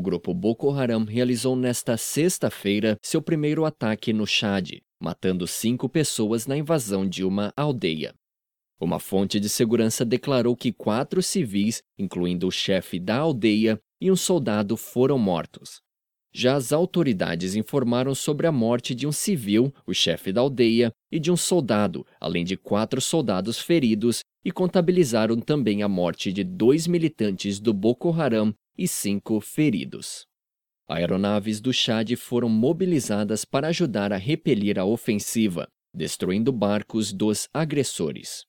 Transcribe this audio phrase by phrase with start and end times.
[0.00, 6.56] grupo Boko Haram realizou nesta sexta-feira seu primeiro ataque no Chad, matando cinco pessoas na
[6.56, 8.14] invasão de uma aldeia.
[8.80, 14.16] Uma fonte de segurança declarou que quatro civis, incluindo o chefe da aldeia e um
[14.16, 15.80] soldado, foram mortos.
[16.36, 21.20] Já as autoridades informaram sobre a morte de um civil, o chefe da aldeia, e
[21.20, 26.88] de um soldado, além de quatro soldados feridos, e contabilizaram também a morte de dois
[26.88, 30.26] militantes do Boko Haram e cinco feridos.
[30.88, 38.42] Aeronaves do Chad foram mobilizadas para ajudar a repelir a ofensiva, destruindo barcos dos agressores.